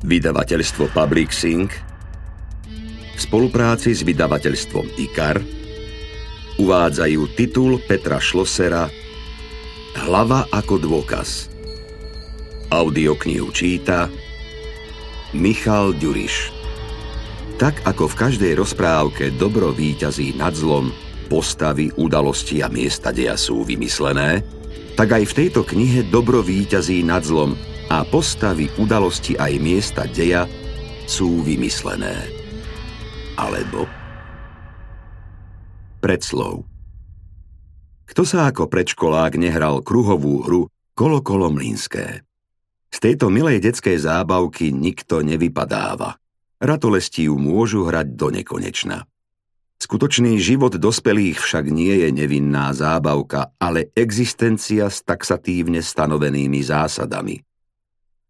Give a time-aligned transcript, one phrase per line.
[0.00, 1.76] Vydavateľstvo Public Sync
[3.12, 5.36] v spolupráci s vydavateľstvom IKAR
[6.56, 8.88] uvádzajú titul Petra Šlosera
[10.00, 11.52] Hlava ako dôkaz.
[12.72, 14.08] Audioknihu číta
[15.36, 16.48] Michal Ďuriš.
[17.60, 20.96] Tak ako v každej rozprávke dobro víťazí nad zlom,
[21.28, 24.40] postavy, udalosti a miesta deja sú vymyslené,
[24.96, 27.52] tak aj v tejto knihe dobro víťazí nad zlom
[27.90, 30.46] a postavy, udalosti aj miesta deja
[31.10, 32.14] sú vymyslené.
[33.34, 33.90] Alebo
[35.98, 36.64] predslov.
[38.06, 40.62] Kto sa ako predškolák nehral kruhovú hru
[40.94, 42.22] Kolo kolo mlínské?
[42.90, 46.18] Z tejto milej detskej zábavky nikto nevypadáva.
[46.60, 49.08] Ratolesti ju môžu hrať do nekonečna.
[49.80, 57.40] Skutočný život dospelých však nie je nevinná zábavka, ale existencia s taxatívne stanovenými zásadami.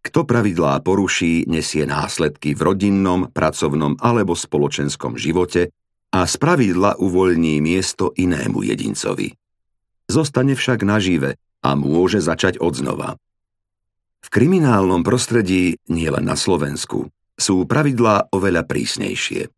[0.00, 5.68] Kto pravidlá poruší, nesie následky v rodinnom, pracovnom alebo spoločenskom živote
[6.10, 9.36] a z pravidla uvoľní miesto inému jedincovi.
[10.08, 13.20] Zostane však nažive a môže začať odznova.
[14.20, 19.48] V kriminálnom prostredí, nielen na Slovensku, sú pravidlá oveľa prísnejšie.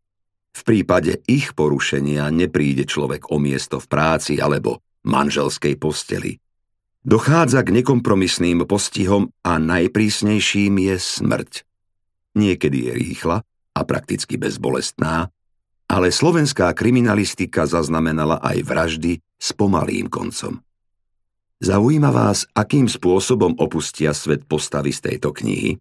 [0.53, 6.39] V prípade ich porušenia nepríde človek o miesto v práci alebo manželskej posteli.
[7.03, 11.51] Dochádza k nekompromisným postihom a najprísnejším je smrť.
[12.39, 13.37] Niekedy je rýchla
[13.75, 15.27] a prakticky bezbolestná,
[15.91, 20.63] ale slovenská kriminalistika zaznamenala aj vraždy s pomalým koncom.
[21.59, 25.75] Zaujíma vás, akým spôsobom opustia svet postavy z tejto knihy?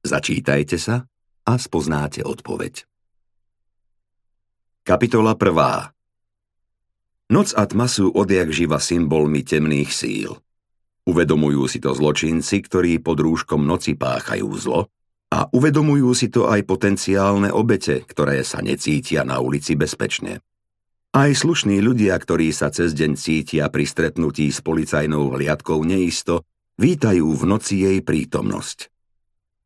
[0.00, 1.04] Začítajte sa
[1.44, 2.88] a spoznáte odpoveď.
[4.82, 6.01] Kapitola 1.
[7.32, 10.36] Noc a tma sú odjak živa symbolmi temných síl.
[11.08, 14.92] Uvedomujú si to zločinci, ktorí pod rúškom noci páchajú zlo
[15.32, 20.44] a uvedomujú si to aj potenciálne obete, ktoré sa necítia na ulici bezpečne.
[21.16, 26.44] Aj slušní ľudia, ktorí sa cez deň cítia pri stretnutí s policajnou hliadkou neisto,
[26.76, 28.92] vítajú v noci jej prítomnosť.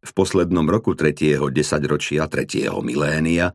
[0.07, 1.43] V poslednom roku 3.
[1.51, 2.71] desaťročia 3.
[2.87, 3.51] milénia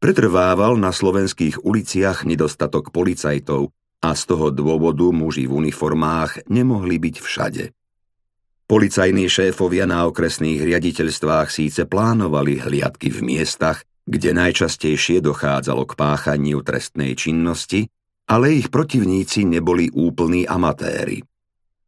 [0.00, 3.68] Pretrvával na slovenských uliciach nedostatok policajtov
[4.00, 7.64] a z toho dôvodu muži v uniformách nemohli byť všade.
[8.64, 16.64] Policajní šéfovia na okresných riaditeľstvách síce plánovali hliadky v miestach, kde najčastejšie dochádzalo k páchaniu
[16.64, 17.92] trestnej činnosti,
[18.24, 21.20] ale ich protivníci neboli úplní amatéri.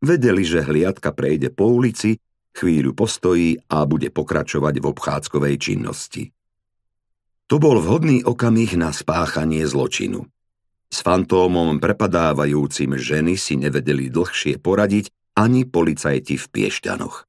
[0.04, 2.20] Vedeli, že hliadka prejde po ulici,
[2.52, 6.28] chvíľu postojí a bude pokračovať v obchádzkovej činnosti.
[7.52, 10.24] To bol vhodný okamih na spáchanie zločinu.
[10.88, 17.28] S fantómom prepadávajúcim ženy si nevedeli dlhšie poradiť ani policajti v Piešťanoch.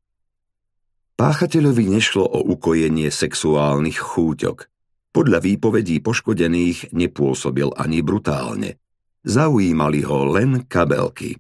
[1.20, 4.72] Páchateľovi nešlo o ukojenie sexuálnych chúťok.
[5.12, 8.80] Podľa výpovedí poškodených nepôsobil ani brutálne.
[9.28, 11.36] Zaujímali ho len kabelky.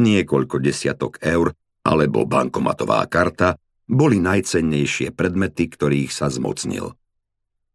[0.00, 1.52] Niekoľko desiatok eur
[1.84, 6.96] alebo bankomatová karta boli najcennejšie predmety, ktorých sa zmocnil.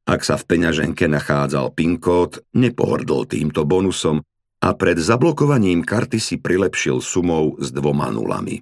[0.09, 4.25] Ak sa v peňaženke nachádzal PIN kód, nepohrdol týmto bonusom
[4.57, 8.57] a pred zablokovaním karty si prilepšil sumou s dvoma nulami.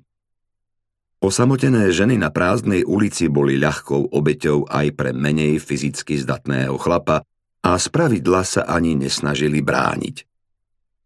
[1.23, 7.23] Osamotené ženy na prázdnej ulici boli ľahkou obeťou aj pre menej fyzicky zdatného chlapa
[7.63, 10.27] a z pravidla sa ani nesnažili brániť.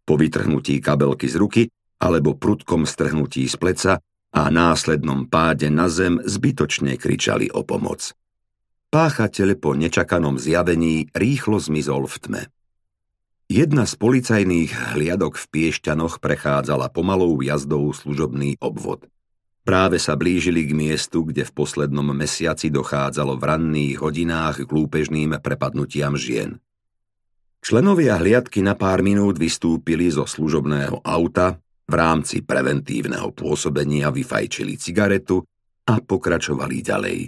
[0.04, 1.64] Po vytrhnutí kabelky z ruky
[2.02, 3.94] alebo prudkom strhnutí z pleca
[4.34, 8.18] a následnom páde na zem zbytočne kričali o pomoc.
[8.92, 12.44] Páchateľ po nečakanom zjavení rýchlo zmizol v tme.
[13.48, 19.08] Jedna z policajných hliadok v Piešťanoch prechádzala pomalou jazdou služobný obvod.
[19.64, 25.40] Práve sa blížili k miestu, kde v poslednom mesiaci dochádzalo v ranných hodinách k lúpežným
[25.40, 26.60] prepadnutiam žien.
[27.64, 35.48] Členovia hliadky na pár minút vystúpili zo služobného auta, v rámci preventívneho pôsobenia vyfajčili cigaretu
[35.88, 37.20] a pokračovali ďalej.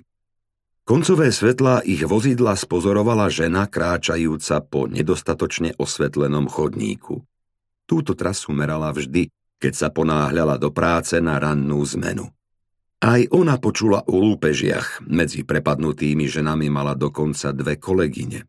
[0.84, 7.24] Koncové svetlá ich vozidla spozorovala žena kráčajúca po nedostatočne osvetlenom chodníku.
[7.88, 9.32] Túto trasu merala vždy,
[9.64, 12.28] keď sa ponáhľala do práce na rannú zmenu.
[13.00, 18.44] Aj ona počula o lúpežiach, medzi prepadnutými ženami mala dokonca dve kolegyne.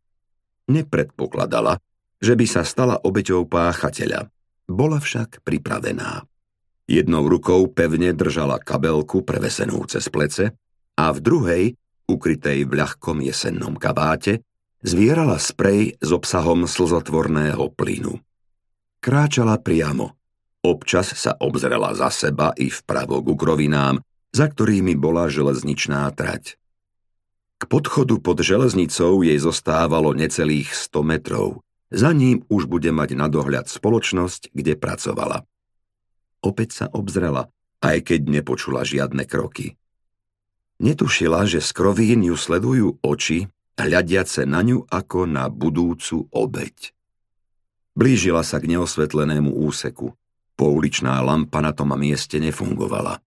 [0.67, 1.79] Nepredpokladala,
[2.19, 4.27] že by sa stala obeťou páchateľa.
[4.67, 6.27] Bola však pripravená.
[6.91, 10.51] Jednou rukou pevne držala kabelku prevesenú cez plece
[10.99, 11.65] a v druhej
[12.11, 14.45] ukrytej v ľahkom jesennom kabáte,
[14.85, 18.21] zvierala sprej s obsahom slzotvorného plynu.
[19.01, 20.17] Kráčala priamo.
[20.65, 24.01] Občas sa obzrela za seba i vpravo k ukrovinám,
[24.33, 26.57] za ktorými bola železničná trať.
[27.61, 31.61] K podchodu pod železnicou jej zostávalo necelých 100 metrov.
[31.93, 35.47] Za ním už bude mať na dohľad spoločnosť, kde pracovala.
[36.43, 37.49] Opäť sa obzrela,
[37.85, 39.79] aj keď nepočula žiadne kroky.
[40.83, 43.47] Netušila, že z krovín ju sledujú oči,
[43.79, 46.95] hľadiace na ňu ako na budúcu obeď.
[47.95, 50.15] Blížila sa k neosvetlenému úseku.
[50.55, 53.23] Pouličná lampa na tom mieste nefungovala.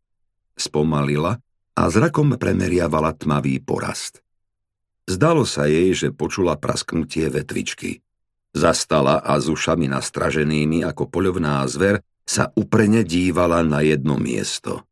[0.56, 1.40] Spomalila
[1.76, 4.24] a zrakom premeriavala tmavý porast.
[5.08, 8.04] Zdalo sa jej, že počula prasknutie vetvičky.
[8.56, 14.87] Zastala a s ušami nastraženými ako poľovná zver sa uprene dívala na jedno miesto.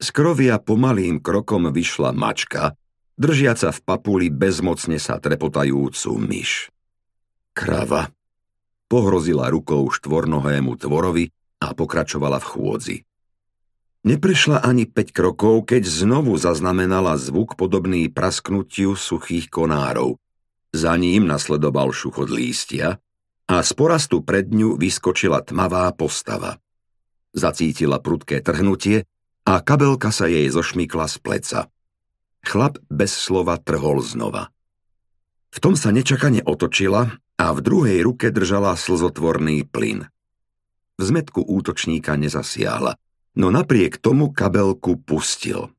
[0.00, 2.72] Z krovia pomalým krokom vyšla mačka,
[3.20, 6.72] držiaca v papuli bezmocne sa trepotajúcu myš.
[7.52, 8.08] Krava.
[8.88, 11.28] Pohrozila rukou štvornohému tvorovi
[11.60, 12.96] a pokračovala v chôdzi.
[14.00, 20.16] Neprešla ani 5 krokov, keď znovu zaznamenala zvuk podobný prasknutiu suchých konárov.
[20.72, 22.96] Za ním nasledoval šuchod lístia
[23.44, 26.56] a z porastu pred ňu vyskočila tmavá postava.
[27.36, 29.04] Zacítila prudké trhnutie
[29.46, 31.60] a kabelka sa jej zošmykla z pleca.
[32.44, 34.48] Chlap bez slova trhol znova.
[35.50, 40.08] V tom sa nečakane otočila a v druhej ruke držala slzotvorný plyn.
[40.96, 42.96] V zmetku útočníka nezasiahla–
[43.36, 45.70] no napriek tomu kabelku pustil.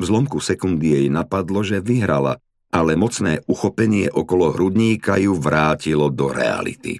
[0.00, 2.40] V zlomku sekundy jej napadlo, že vyhrala,
[2.74, 6.98] ale mocné uchopenie okolo hrudníka ju vrátilo do reality.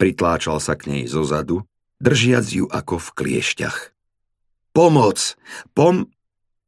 [0.00, 1.62] Pritláčal sa k nej zozadu,
[2.00, 3.93] držiac ju ako v kliešťach.
[4.74, 5.38] Pomoc!
[5.70, 6.10] Pom...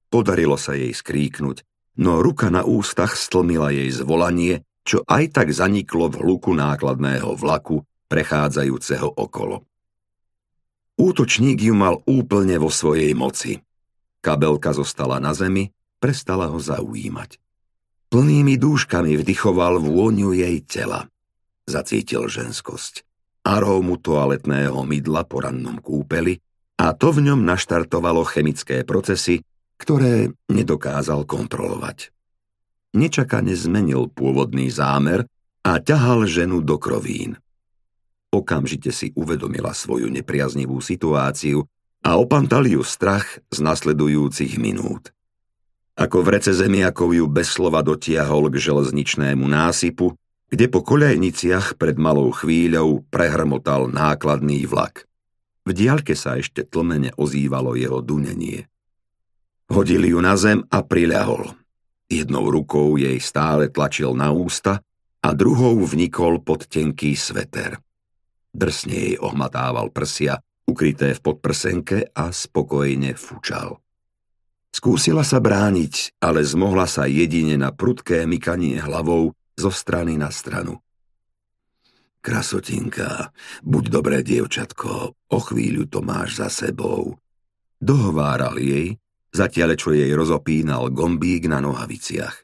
[0.06, 1.66] Podarilo sa jej skríknuť,
[1.98, 7.82] no ruka na ústach stlmila jej zvolanie, čo aj tak zaniklo v hluku nákladného vlaku,
[8.06, 9.66] prechádzajúceho okolo.
[10.94, 13.58] Útočník ju mal úplne vo svojej moci.
[14.22, 17.42] Kabelka zostala na zemi, prestala ho zaujímať.
[18.06, 21.10] Plnými dúškami vdychoval vôňu jej tela.
[21.66, 23.02] Zacítil ženskosť.
[23.42, 26.38] Arómu toaletného mydla po rannom kúpeli
[26.76, 29.40] a to v ňom naštartovalo chemické procesy,
[29.80, 32.12] ktoré nedokázal kontrolovať.
[32.96, 35.28] Nečakane zmenil pôvodný zámer
[35.64, 37.36] a ťahal ženu do krovín.
[38.32, 41.64] Okamžite si uvedomila svoju nepriaznivú situáciu
[42.04, 45.12] a opantal ju strach z nasledujúcich minút.
[45.96, 50.12] Ako v rece zemiakov ju bez slova dotiahol k železničnému násypu,
[50.52, 55.08] kde po koľajniciach pred malou chvíľou prehrmotal nákladný vlak.
[55.66, 58.70] V diaľke sa ešte tlmene ozývalo jeho dunenie.
[59.66, 61.50] Hodili ju na zem a priľahol.
[62.06, 64.78] Jednou rukou jej stále tlačil na ústa
[65.18, 67.82] a druhou vnikol pod tenký sveter.
[68.54, 70.38] Drsne jej ohmatával prsia,
[70.70, 73.82] ukryté v podprsenke a spokojne fučal.
[74.70, 80.78] Skúsila sa brániť, ale zmohla sa jedine na prudké mykanie hlavou zo strany na stranu.
[82.26, 83.30] Krasotinka,
[83.62, 87.22] buď dobré dievčatko, o chvíľu to máš za sebou.
[87.78, 88.98] Dohováral jej,
[89.30, 92.34] zatiaľ čo jej rozopínal gombík na nohaviciach.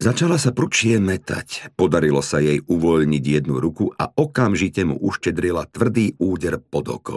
[0.00, 6.16] Začala sa prúčie metať, podarilo sa jej uvoľniť jednu ruku a okamžite mu uštedrila tvrdý
[6.16, 7.16] úder pod oko.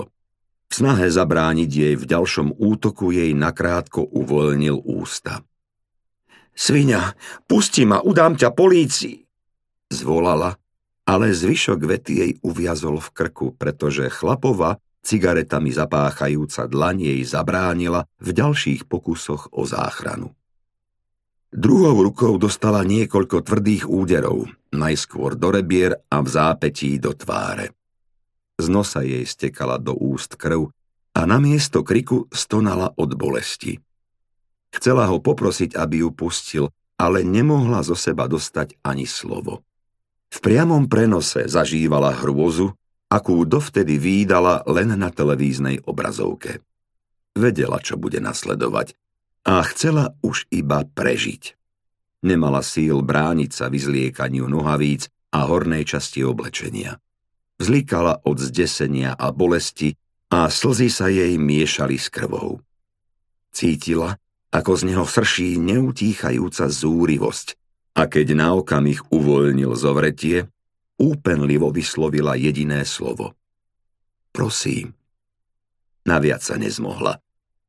[0.67, 5.47] V snahe zabrániť jej v ďalšom útoku jej nakrátko uvoľnil ústa.
[6.51, 7.15] Svinia,
[7.47, 9.23] pusti ma, udám ťa polícii!
[9.87, 10.59] Zvolala,
[11.07, 14.75] ale zvyšok vety jej uviazol v krku, pretože chlapova,
[15.07, 20.35] cigaretami zapáchajúca dlaň jej zabránila v ďalších pokusoch o záchranu.
[21.47, 27.71] Druhou rukou dostala niekoľko tvrdých úderov, najskôr do rebier a v zápetí do tváre.
[28.59, 30.67] Z nosa jej stekala do úst krv
[31.15, 33.79] a namiesto kriku stonala od bolesti.
[34.75, 36.65] Chcela ho poprosiť, aby ju pustil,
[36.99, 39.63] ale nemohla zo seba dostať ani slovo.
[40.27, 42.75] V priamom prenose zažívala hrôzu,
[43.07, 46.59] akú dovtedy výdala len na televíznej obrazovke.
[47.37, 48.97] Vedela, čo bude nasledovať
[49.47, 51.55] a chcela už iba prežiť.
[52.25, 56.99] Nemala síl brániť sa vyzliekaniu nohavíc a hornej časti oblečenia.
[57.57, 59.95] Vzlikala od zdesenia a bolesti
[60.27, 62.59] a slzy sa jej miešali s krvou.
[63.55, 64.19] Cítila,
[64.51, 67.47] ako z neho srší neutíchajúca zúrivosť
[67.97, 70.45] a keď na okamih uvoľnil zovretie,
[71.01, 73.33] úpenlivo vyslovila jediné slovo.
[74.29, 74.93] Prosím.
[76.05, 77.17] Naviac sa nezmohla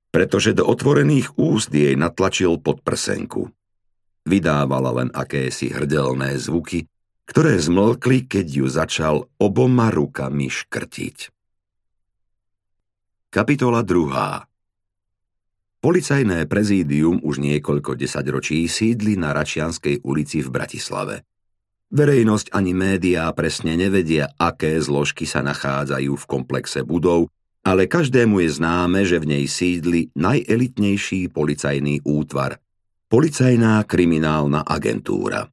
[0.08, 3.52] pretože do otvorených úst jej natlačil pod prsenku.
[4.28, 6.88] Vydávala len akési hrdelné zvuky,
[7.28, 11.32] ktoré zmlkli, keď ju začal oboma rukami škrtiť.
[13.28, 14.47] Kapitola 2.
[15.78, 21.22] Policajné prezídium už niekoľko desaťročí sídli na Račianskej ulici v Bratislave.
[21.88, 27.30] Verejnosť ani médiá presne nevedia, aké zložky sa nachádzajú v komplexe budov,
[27.62, 32.58] ale každému je známe, že v nej sídli najelitnejší policajný útvar–
[33.08, 35.48] Policajná kriminálna agentúra.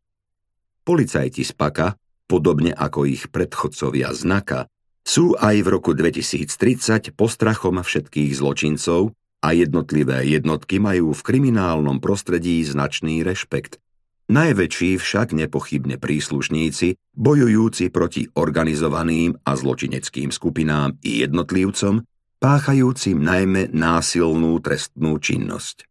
[0.83, 1.95] Policajti z PAKA,
[2.27, 4.67] podobne ako ich predchodcovia znaka,
[5.07, 9.15] sú aj v roku 2030 postrachom všetkých zločincov
[9.45, 13.77] a jednotlivé jednotky majú v kriminálnom prostredí značný rešpekt.
[14.25, 22.01] Najväčší však nepochybne príslušníci, bojujúci proti organizovaným a zločineckým skupinám i jednotlivcom,
[22.41, 25.85] páchajúcim najmä násilnú trestnú činnosť.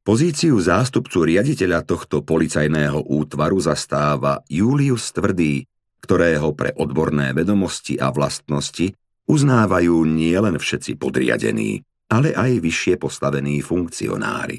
[0.00, 5.68] Pozíciu zástupcu riaditeľa tohto policajného útvaru zastáva Julius Tvrdý,
[6.00, 8.96] ktorého pre odborné vedomosti a vlastnosti
[9.28, 14.58] uznávajú nielen všetci podriadení, ale aj vyššie postavení funkcionári.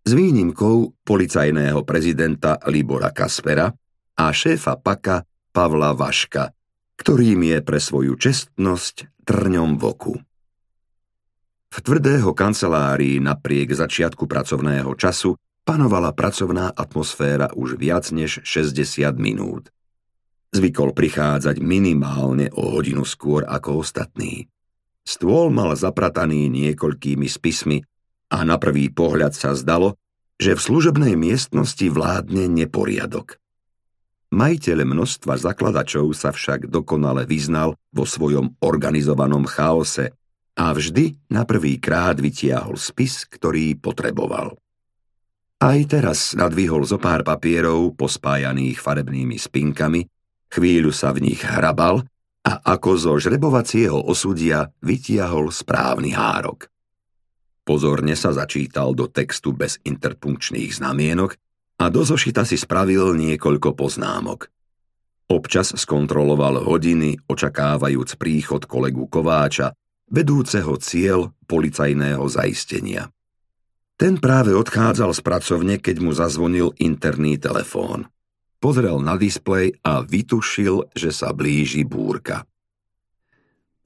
[0.00, 3.68] S výnimkou policajného prezidenta Libora Kaspera
[4.16, 5.22] a šéfa PAKA
[5.52, 6.48] Pavla Vaška,
[6.96, 10.14] ktorým je pre svoju čestnosť trňom v oku.
[11.70, 19.70] V tvrdého kancelárii napriek začiatku pracovného času panovala pracovná atmosféra už viac než 60 minút.
[20.50, 24.50] Zvykol prichádzať minimálne o hodinu skôr ako ostatní.
[25.04, 27.82] Stôl mal zaprataný niekoľkými spismi
[28.30, 29.98] a na prvý pohľad sa zdalo,
[30.40, 33.36] že v služobnej miestnosti vládne neporiadok.
[34.30, 40.14] Majiteľ množstva zakladačov sa však dokonale vyznal vo svojom organizovanom chaose
[40.54, 44.54] a vždy na prvý krát vytiahol spis, ktorý potreboval.
[45.60, 50.08] Aj teraz nadvihol zo pár papierov pospájaných farebnými spinkami,
[50.48, 52.06] chvíľu sa v nich hrabal
[52.40, 56.72] a ako zo žrebovacieho osudia vytiahol správny hárok.
[57.64, 61.36] Pozorne sa začítal do textu bez interpunkčných znamienok
[61.78, 64.48] a do zošita si spravil niekoľko poznámok.
[65.30, 69.70] Občas skontroloval hodiny, očakávajúc príchod kolegu Kováča,
[70.10, 73.12] vedúceho cieľ policajného zaistenia.
[73.94, 78.10] Ten práve odchádzal z pracovne, keď mu zazvonil interný telefón
[78.60, 82.44] pozrel na displej a vytušil, že sa blíži búrka.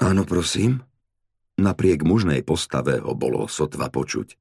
[0.03, 0.83] Áno, prosím?
[1.55, 4.35] Napriek mužnej postave ho bolo sotva počuť.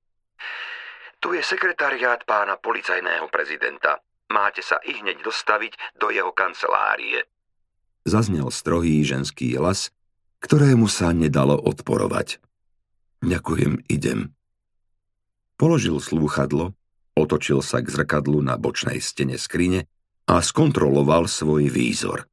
[1.21, 4.01] Tu je sekretariát pána policajného prezidenta.
[4.33, 7.29] Máte sa i hneď dostaviť do jeho kancelárie.
[8.03, 9.93] Zaznel strohý ženský hlas,
[10.41, 12.41] ktorému sa nedalo odporovať.
[13.23, 14.35] Ďakujem, idem.
[15.55, 16.75] Položil slúchadlo,
[17.15, 19.87] otočil sa k zrkadlu na bočnej stene skrine
[20.29, 22.27] a skontroloval svoj výzor.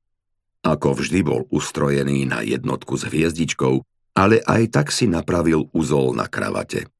[0.60, 3.80] Ako vždy bol ustrojený na jednotku s hviezdičkou,
[4.12, 6.90] ale aj tak si napravil uzol na kravate.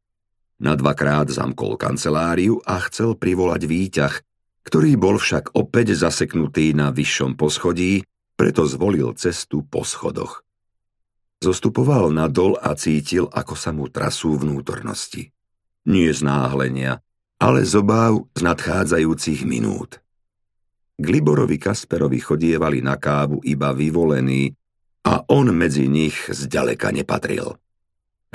[0.60, 4.14] Na dvakrát zamkol kanceláriu a chcel privolať výťah,
[4.64, 8.04] ktorý bol však opäť zaseknutý na vyššom poschodí,
[8.36, 10.44] preto zvolil cestu po schodoch.
[11.40, 15.32] Zostupoval nadol a cítil, ako sa mu trasú vnútornosti.
[15.88, 17.00] Nie z náhlenia,
[17.40, 20.04] ale z obáv z nadchádzajúcich minút.
[21.00, 24.52] K Liborovi Kasperovi chodievali na kávu iba vyvolení
[25.08, 27.56] a on medzi nich zďaleka nepatril.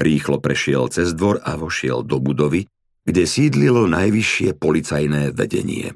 [0.01, 2.65] Rýchlo prešiel cez dvor a vošiel do budovy,
[3.05, 5.93] kde sídlilo najvyššie policajné vedenie.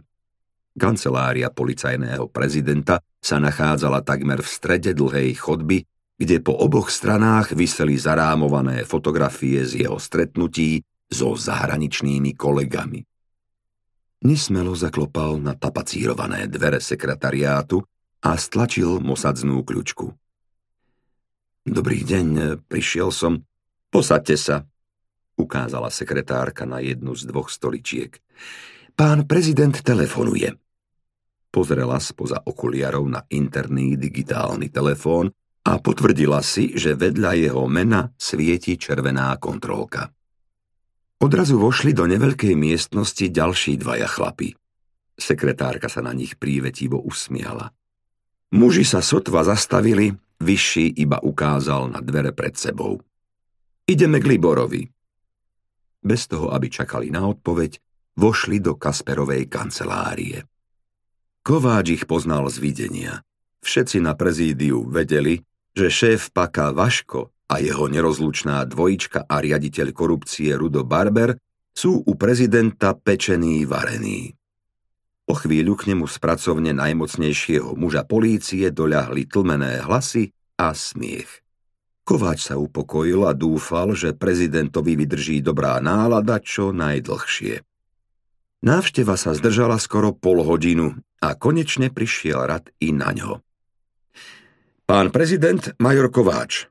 [0.77, 5.81] Kancelária policajného prezidenta sa nachádzala takmer v strede dlhej chodby,
[6.21, 13.08] kde po oboch stranách vyseli zarámované fotografie z jeho stretnutí so zahraničnými kolegami.
[14.19, 17.79] Nesmelo zaklopal na tapacírované dvere sekretariátu
[18.19, 20.11] a stlačil mosadznú kľučku.
[21.63, 23.47] Dobrý deň, prišiel som.
[23.87, 24.55] Posaďte sa,
[25.39, 28.19] ukázala sekretárka na jednu z dvoch stoličiek.
[28.99, 30.51] Pán prezident telefonuje.
[31.47, 35.31] Pozrela spoza okuliarov na interný digitálny telefón
[35.63, 40.11] a potvrdila si, že vedľa jeho mena svieti červená kontrolka.
[41.19, 44.55] Odrazu vošli do neveľkej miestnosti ďalší dvaja chlapi.
[45.19, 47.75] Sekretárka sa na nich prívetivo usmiala.
[48.55, 53.03] Muži sa sotva zastavili, vyšší iba ukázal na dvere pred sebou.
[53.83, 54.87] Ideme k Liborovi.
[55.99, 57.83] Bez toho, aby čakali na odpoveď,
[58.15, 60.47] vošli do Kasperovej kancelárie.
[61.43, 63.13] Kováč ich poznal z videnia.
[63.59, 65.43] Všetci na prezídiu vedeli,
[65.75, 71.33] že šéf paka Vaško a jeho nerozlučná dvojička a riaditeľ korupcie Rudo Barber
[71.73, 74.29] sú u prezidenta pečení varení.
[75.29, 81.41] O chvíľu k nemu z pracovne najmocnejšieho muža polície doľahli tlmené hlasy a smiech.
[82.05, 87.61] Kováč sa upokojil a dúfal, že prezidentovi vydrží dobrá nálada čo najdlhšie.
[88.65, 93.45] Návšteva sa zdržala skoro pol hodinu a konečne prišiel rad i na ňo.
[94.89, 96.65] Pán prezident Major Kováč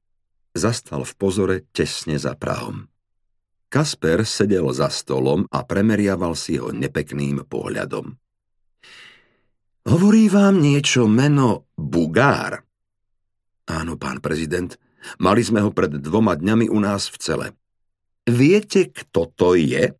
[0.58, 2.90] zastal v pozore tesne za Prahom.
[3.70, 8.16] Kasper sedel za stolom a premeriaval si ho nepekným pohľadom.
[9.88, 12.60] Hovorí vám niečo meno Bugár?
[13.68, 14.76] Áno, pán prezident,
[15.18, 17.46] Mali sme ho pred dvoma dňami u nás v cele.
[18.28, 19.94] Viete, kto to je?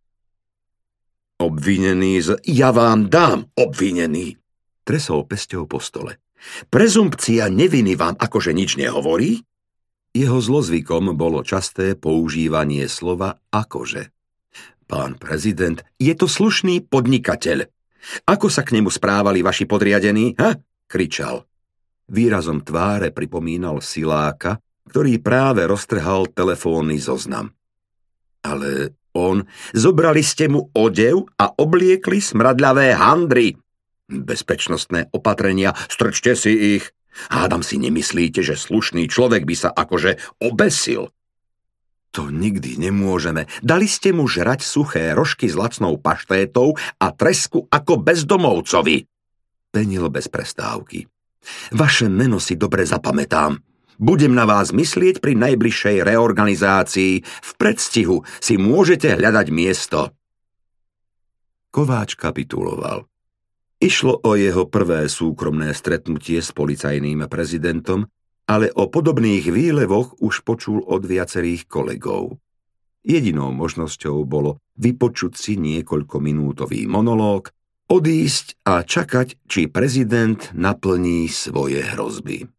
[1.39, 2.29] Obvinený z...
[2.51, 4.37] Ja vám dám, obvinený!
[4.83, 6.21] Tresol pesťou po stole.
[6.69, 9.41] Prezumpcia neviny vám akože nič nehovorí?
[10.17, 14.11] Jeho zlozvykom bolo časté používanie slova akože.
[14.89, 17.69] Pán prezident, je to slušný podnikateľ.
[18.25, 20.57] Ako sa k nemu správali vaši podriadení, ha?
[20.89, 21.45] kričal.
[22.09, 24.57] Výrazom tváre pripomínal siláka,
[24.89, 27.53] ktorý práve roztrhal telefónny zoznam.
[28.41, 29.45] Ale on,
[29.77, 33.61] zobrali ste mu odev a obliekli smradľavé handry.
[34.09, 36.89] Bezpečnostné opatrenia, strčte si ich.
[37.29, 41.11] Hádam si nemyslíte, že slušný človek by sa akože obesil.
[42.17, 43.45] To nikdy nemôžeme.
[43.61, 49.05] Dali ste mu žrať suché rožky s lacnou paštétou a tresku ako bezdomovcovi.
[49.69, 51.05] Penil bez prestávky.
[51.77, 53.61] Vaše meno si dobre zapamätám.
[53.99, 57.13] Budem na vás myslieť pri najbližšej reorganizácii.
[57.23, 60.15] V predstihu si môžete hľadať miesto.
[61.75, 63.05] Kováč kapituloval.
[63.79, 68.11] Išlo o jeho prvé súkromné stretnutie s policajným prezidentom,
[68.51, 72.43] ale o podobných výlevoch už počul od viacerých kolegov.
[73.07, 77.55] Jedinou možnosťou bolo vypočuť si niekoľkominútový monológ,
[77.87, 82.51] odísť a čakať, či prezident naplní svoje hrozby.